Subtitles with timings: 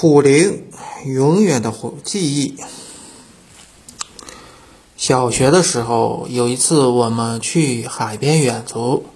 [0.00, 0.70] 苦灵，
[1.06, 2.56] 永远的记忆。
[4.96, 9.06] 小学的时候，有一次我们去海边远足，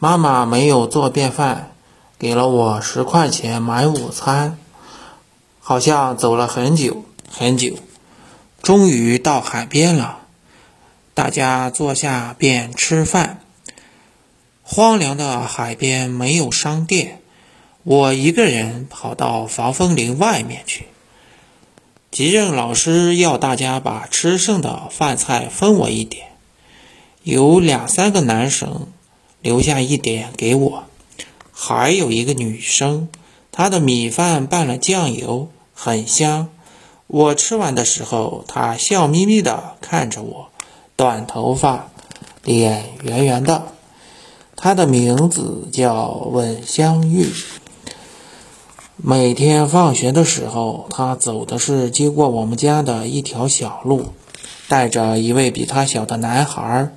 [0.00, 1.74] 妈妈没有做便饭，
[2.18, 4.58] 给了我十块钱买午餐。
[5.60, 7.76] 好像走了很久很久，
[8.64, 10.22] 终于到海边了。
[11.14, 13.44] 大家坐下便吃饭。
[14.64, 17.19] 荒凉的海边没有商店。
[17.82, 20.86] 我一个人跑到防风林外面去。
[22.10, 26.26] 级任老师要大家把吃剩的饭菜分我一点，
[27.22, 28.88] 有两三个男生
[29.40, 30.84] 留下一点给我，
[31.52, 33.08] 还有一个女生，
[33.50, 36.50] 她的米饭拌了酱油，很香。
[37.06, 40.50] 我吃完的时候，她笑眯眯地看着我，
[40.96, 41.90] 短头发，
[42.42, 43.72] 脸圆圆的。
[44.56, 47.32] 她的名字叫温香玉。
[49.02, 54.04] 每天放学的时候，他走的是经过我们家的一条小路，
[54.68, 56.90] 带着一位比他小的男孩，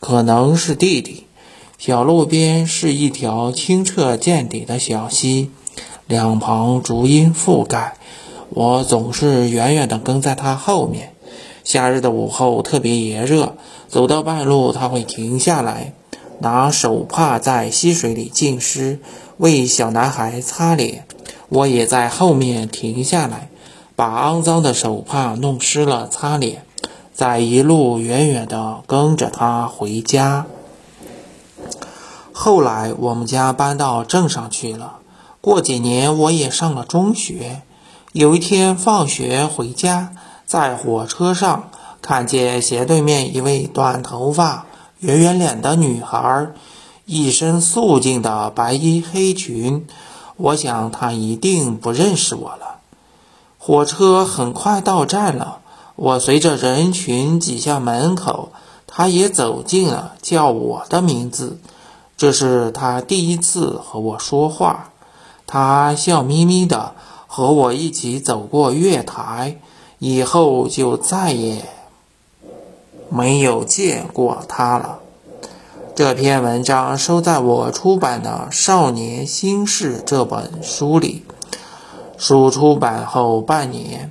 [0.00, 1.26] 可能是弟弟。
[1.76, 5.50] 小路边是一条清澈见底的小溪，
[6.06, 7.98] 两旁竹荫覆盖。
[8.48, 11.12] 我总是远远地跟在他后面。
[11.62, 15.92] 夏日的午后特别炎热，走到半路他会停下来，
[16.38, 18.98] 拿手帕在溪水里浸湿，
[19.36, 21.04] 为小男孩擦脸。
[21.50, 23.50] 我也在后面停下来，
[23.96, 26.64] 把肮脏的手帕弄湿了擦脸，
[27.12, 30.46] 再一路远远地跟着他回家。
[32.32, 34.98] 后来我们家搬到镇上去了，
[35.40, 37.62] 过几年我也上了中学。
[38.12, 40.12] 有一天放学回家，
[40.46, 41.70] 在火车上
[42.00, 44.66] 看见斜对面一位短头发、
[45.00, 46.46] 圆圆脸的女孩，
[47.06, 49.86] 一身素净的白衣黑裙。
[50.40, 52.80] 我想他一定不认识我了。
[53.58, 55.58] 火车很快到站了，
[55.96, 58.48] 我随着人群挤向门口，
[58.86, 61.58] 他也走近了，叫我的名字。
[62.16, 64.90] 这是他第一次和我说话。
[65.46, 66.94] 他笑眯眯的
[67.26, 69.58] 和我一起走过月台，
[69.98, 71.68] 以后就再也
[73.10, 75.00] 没有见过他了。
[76.00, 81.24] 这篇文章收在我出版的《少年心事》这本书里。
[82.16, 84.10] 书出版后半年，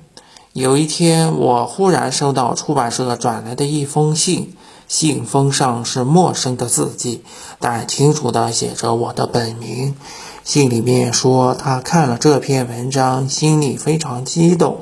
[0.53, 4.53] 有一天，我忽然收到出版社转来的一封信，
[4.87, 7.23] 信封上是陌生的字迹，
[7.57, 9.95] 但清楚地写着我的本名。
[10.43, 14.81] 信里面说，他看了这篇文章，心里非常激动。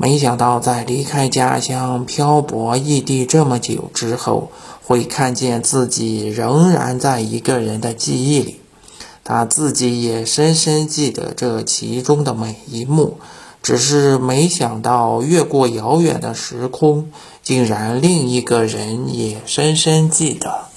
[0.00, 4.52] 没想到，在离开家乡、漂泊异地这么久之后，
[4.84, 8.60] 会看见自己仍然在一个人的记忆里。
[9.24, 13.18] 他自己也深深记得这其中的每一幕，
[13.60, 17.10] 只是没想到越过遥远的时空，
[17.42, 20.67] 竟然另一个人也深深记得。